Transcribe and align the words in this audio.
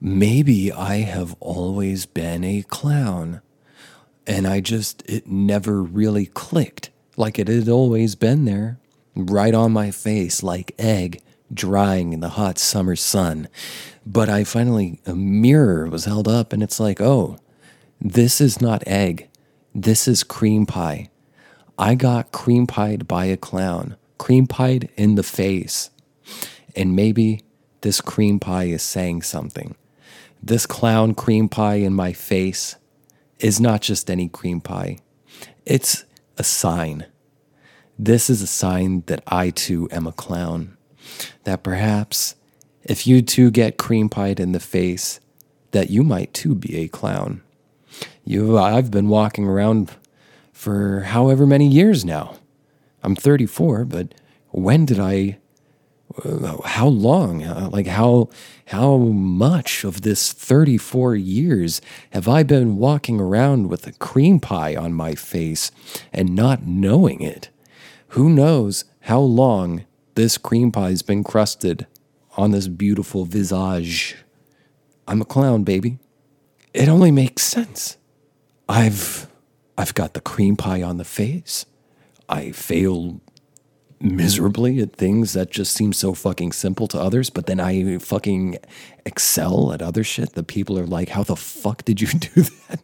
maybe 0.00 0.72
I 0.72 0.98
have 0.98 1.36
always 1.40 2.06
been 2.06 2.44
a 2.44 2.62
clown. 2.62 3.40
And 4.26 4.46
I 4.46 4.60
just, 4.60 5.02
it 5.06 5.26
never 5.26 5.82
really 5.82 6.26
clicked 6.26 6.90
like 7.16 7.38
it 7.38 7.48
had 7.48 7.68
always 7.68 8.14
been 8.14 8.44
there, 8.44 8.78
right 9.16 9.54
on 9.54 9.72
my 9.72 9.90
face, 9.90 10.42
like 10.42 10.74
egg 10.78 11.20
drying 11.52 12.12
in 12.12 12.20
the 12.20 12.30
hot 12.30 12.58
summer 12.58 12.94
sun. 12.94 13.48
But 14.06 14.28
I 14.28 14.44
finally, 14.44 15.00
a 15.04 15.14
mirror 15.14 15.88
was 15.88 16.04
held 16.04 16.28
up, 16.28 16.52
and 16.52 16.62
it's 16.62 16.78
like, 16.78 17.00
oh, 17.00 17.38
this 18.00 18.40
is 18.40 18.60
not 18.60 18.86
egg. 18.86 19.28
This 19.74 20.06
is 20.06 20.22
cream 20.22 20.66
pie. 20.66 21.10
I 21.78 21.94
got 21.94 22.32
cream 22.32 22.66
pied 22.66 23.08
by 23.08 23.26
a 23.26 23.36
clown, 23.36 23.96
cream 24.18 24.46
pied 24.46 24.90
in 24.96 25.14
the 25.14 25.22
face. 25.22 25.90
And 26.76 26.94
maybe 26.94 27.42
this 27.80 28.00
cream 28.00 28.38
pie 28.38 28.64
is 28.64 28.82
saying 28.82 29.22
something. 29.22 29.74
This 30.42 30.66
clown 30.66 31.14
cream 31.14 31.48
pie 31.48 31.76
in 31.76 31.94
my 31.94 32.12
face 32.12 32.76
is 33.38 33.60
not 33.60 33.82
just 33.82 34.10
any 34.10 34.28
cream 34.28 34.60
pie, 34.60 34.98
it's 35.66 36.04
a 36.36 36.44
sign. 36.44 37.06
This 37.98 38.30
is 38.30 38.42
a 38.42 38.46
sign 38.46 39.02
that 39.06 39.22
I 39.26 39.50
too 39.50 39.88
am 39.90 40.06
a 40.06 40.12
clown. 40.12 40.76
That 41.44 41.62
perhaps 41.62 42.36
if 42.84 43.06
you 43.06 43.22
too 43.22 43.50
get 43.50 43.76
cream 43.76 44.08
pied 44.08 44.40
in 44.40 44.52
the 44.52 44.60
face, 44.60 45.20
that 45.72 45.90
you 45.90 46.02
might 46.02 46.32
too 46.32 46.54
be 46.54 46.76
a 46.78 46.88
clown. 46.88 47.42
You, 48.24 48.58
I've 48.58 48.90
been 48.90 49.08
walking 49.08 49.46
around 49.46 49.92
for 50.52 51.00
however 51.00 51.46
many 51.46 51.68
years 51.68 52.04
now. 52.04 52.36
I'm 53.02 53.14
34, 53.14 53.84
but 53.84 54.14
when 54.50 54.84
did 54.84 54.98
I 54.98 55.38
how 56.64 56.86
long 56.86 57.44
uh, 57.44 57.68
like 57.70 57.86
how 57.86 58.28
how 58.66 58.96
much 58.96 59.84
of 59.84 60.02
this 60.02 60.32
34 60.32 61.16
years 61.16 61.80
have 62.10 62.26
i 62.26 62.42
been 62.42 62.76
walking 62.76 63.20
around 63.20 63.68
with 63.68 63.86
a 63.86 63.92
cream 63.92 64.40
pie 64.40 64.74
on 64.74 64.92
my 64.92 65.14
face 65.14 65.70
and 66.12 66.34
not 66.34 66.66
knowing 66.66 67.20
it? 67.20 67.50
Who 68.08 68.30
knows 68.30 68.84
how 69.02 69.20
long 69.20 69.84
this 70.14 70.38
cream 70.38 70.72
pie's 70.72 71.02
been 71.02 71.22
crusted 71.22 71.86
on 72.36 72.52
this 72.52 72.68
beautiful 72.68 73.24
visage? 73.24 74.16
I'm 75.06 75.20
a 75.20 75.26
clown 75.26 75.64
baby. 75.64 75.98
It 76.72 76.88
only 76.88 77.10
makes 77.10 77.42
sense. 77.42 77.96
I've 78.68 79.28
i've 79.76 79.94
got 79.94 80.14
the 80.14 80.20
cream 80.20 80.56
pie 80.56 80.82
on 80.82 80.96
the 80.96 81.04
face. 81.04 81.66
I 82.28 82.52
fail 82.52 83.20
miserably 84.00 84.80
at 84.80 84.94
things 84.94 85.32
that 85.32 85.50
just 85.50 85.72
seem 85.72 85.92
so 85.92 86.14
fucking 86.14 86.52
simple 86.52 86.86
to 86.88 87.00
others, 87.00 87.30
but 87.30 87.46
then 87.46 87.60
I 87.60 87.98
fucking 87.98 88.58
excel 89.04 89.72
at 89.72 89.82
other 89.82 90.04
shit 90.04 90.34
that 90.34 90.46
people 90.46 90.78
are 90.78 90.86
like, 90.86 91.10
how 91.10 91.22
the 91.22 91.36
fuck 91.36 91.84
did 91.84 92.00
you 92.00 92.08
do 92.18 92.42
that? 92.42 92.80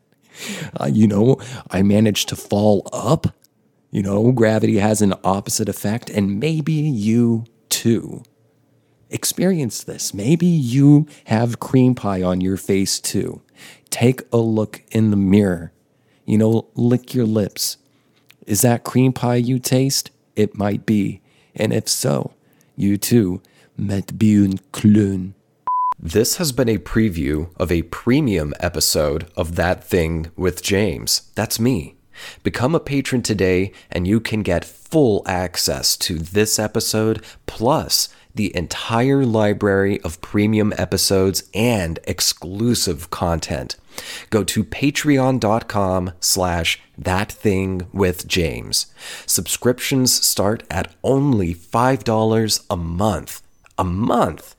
Uh, 0.80 0.86
you 0.86 1.06
know, 1.06 1.36
I 1.70 1.82
managed 1.82 2.28
to 2.30 2.36
fall 2.36 2.88
up. 2.92 3.28
You 3.90 4.02
know, 4.02 4.32
gravity 4.32 4.78
has 4.78 5.00
an 5.02 5.14
opposite 5.22 5.68
effect, 5.68 6.10
and 6.10 6.40
maybe 6.40 6.72
you 6.72 7.44
too 7.68 8.24
experience 9.10 9.84
this. 9.84 10.12
Maybe 10.12 10.46
you 10.46 11.06
have 11.26 11.60
cream 11.60 11.94
pie 11.94 12.22
on 12.22 12.40
your 12.40 12.56
face 12.56 12.98
too. 12.98 13.40
Take 13.90 14.22
a 14.32 14.38
look 14.38 14.82
in 14.90 15.10
the 15.10 15.16
mirror. 15.16 15.72
You 16.26 16.38
know, 16.38 16.66
lick 16.74 17.14
your 17.14 17.26
lips. 17.26 17.76
Is 18.46 18.62
that 18.62 18.82
cream 18.82 19.12
pie 19.12 19.36
you 19.36 19.58
taste? 19.60 20.10
It 20.36 20.56
might 20.56 20.86
be, 20.86 21.20
and 21.54 21.72
if 21.72 21.88
so, 21.88 22.32
you 22.76 22.96
too 22.96 23.40
might 23.76 24.18
be 24.18 24.36
un 24.36 24.58
clown. 24.72 25.34
This 25.98 26.36
has 26.36 26.52
been 26.52 26.68
a 26.68 26.78
preview 26.78 27.48
of 27.56 27.70
a 27.70 27.82
premium 27.82 28.52
episode 28.60 29.26
of 29.36 29.56
That 29.56 29.82
Thing 29.84 30.30
with 30.36 30.62
James. 30.62 31.30
That's 31.34 31.60
me. 31.60 31.94
Become 32.42 32.74
a 32.74 32.80
patron 32.80 33.22
today, 33.22 33.72
and 33.90 34.06
you 34.06 34.20
can 34.20 34.42
get 34.42 34.64
full 34.64 35.22
access 35.26 35.96
to 35.98 36.18
this 36.18 36.58
episode 36.58 37.24
plus 37.46 38.08
the 38.34 38.54
entire 38.56 39.24
library 39.24 40.00
of 40.02 40.20
premium 40.20 40.72
episodes 40.76 41.44
and 41.54 41.98
exclusive 42.04 43.10
content. 43.10 43.76
Go 44.30 44.44
to 44.44 44.64
patreon.com 44.64 46.12
slash 46.20 46.80
that 46.96 47.30
thing 47.30 47.86
with 47.92 48.26
James. 48.26 48.86
Subscriptions 49.26 50.12
start 50.12 50.62
at 50.70 50.94
only 51.02 51.54
$5 51.54 52.66
a 52.70 52.76
month. 52.76 53.42
A 53.78 53.84
month? 53.84 54.54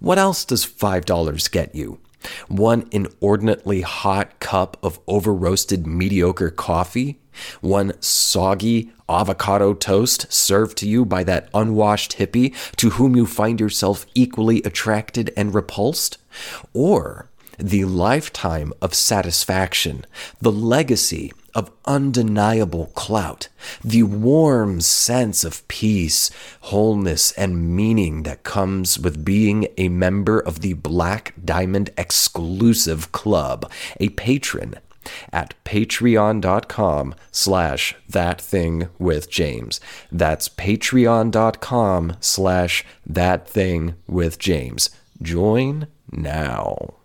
What 0.00 0.18
else 0.18 0.44
does 0.44 0.66
$5 0.66 1.50
get 1.50 1.74
you? 1.74 2.00
One 2.48 2.88
inordinately 2.90 3.82
hot 3.82 4.38
cup 4.40 4.76
of 4.82 4.98
over 5.06 5.32
roasted 5.32 5.86
mediocre 5.86 6.50
coffee? 6.50 7.20
One 7.60 7.92
soggy 8.00 8.90
avocado 9.08 9.72
toast 9.72 10.30
served 10.32 10.76
to 10.78 10.88
you 10.88 11.04
by 11.04 11.24
that 11.24 11.48
unwashed 11.54 12.18
hippie 12.18 12.54
to 12.76 12.90
whom 12.90 13.14
you 13.16 13.26
find 13.26 13.60
yourself 13.60 14.04
equally 14.14 14.62
attracted 14.64 15.32
and 15.36 15.54
repulsed? 15.54 16.18
Or 16.74 17.30
the 17.58 17.84
lifetime 17.84 18.72
of 18.80 18.94
satisfaction, 18.94 20.04
the 20.40 20.52
legacy 20.52 21.32
of 21.54 21.70
undeniable 21.86 22.86
clout, 22.94 23.48
the 23.82 24.02
warm 24.04 24.80
sense 24.80 25.44
of 25.44 25.66
peace, 25.66 26.30
wholeness, 26.60 27.32
and 27.32 27.74
meaning 27.74 28.22
that 28.22 28.44
comes 28.44 28.98
with 28.98 29.24
being 29.24 29.66
a 29.76 29.88
member 29.88 30.38
of 30.38 30.60
the 30.60 30.74
Black 30.74 31.34
Diamond 31.44 31.90
exclusive 31.96 33.10
club, 33.12 33.70
a 33.98 34.10
patron 34.10 34.76
at 35.32 35.54
patreon.com 35.64 37.14
slash 37.32 37.96
that 38.08 38.40
thing 38.40 38.88
with 38.98 39.30
James. 39.30 39.80
That's 40.12 40.48
patreon.com 40.48 42.16
slash 42.20 42.84
that 43.06 43.48
thing 43.48 43.94
with 44.06 44.38
James. 44.38 44.90
Join 45.20 45.88
now. 46.12 46.94